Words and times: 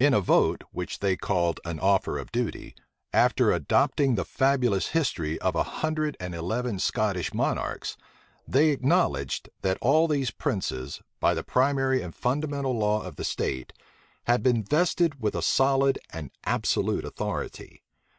In 0.00 0.14
a 0.14 0.22
vote, 0.22 0.64
which 0.72 1.00
they 1.00 1.18
called 1.18 1.60
an 1.66 1.78
offer 1.78 2.18
of 2.18 2.32
duty, 2.32 2.74
after 3.12 3.52
adopting 3.52 4.14
the 4.14 4.24
fabulous 4.24 4.86
history 4.88 5.38
of 5.40 5.54
a 5.54 5.62
hundred 5.64 6.16
and 6.18 6.34
eleven 6.34 6.78
Scottish 6.78 7.34
monarchs, 7.34 7.98
they 8.48 8.70
acknowledged, 8.70 9.50
that 9.60 9.76
all 9.82 10.08
these 10.08 10.30
princes, 10.30 11.02
by 11.20 11.34
the 11.34 11.44
primary 11.44 12.00
and 12.00 12.14
fundamental 12.14 12.72
law 12.72 13.02
of 13.02 13.16
the 13.16 13.24
state, 13.24 13.74
had 14.24 14.42
been 14.42 14.64
vested 14.64 15.20
with 15.20 15.34
a 15.34 15.42
solid 15.42 15.98
and 16.08 16.30
absolute 16.44 17.04
authority. 17.04 17.82